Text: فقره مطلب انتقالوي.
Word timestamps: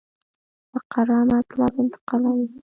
فقره 0.71 1.17
مطلب 1.31 1.71
انتقالوي. 1.81 2.47